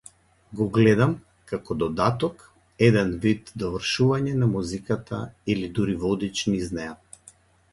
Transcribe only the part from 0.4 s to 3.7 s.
Го гледам како додаток, еден вид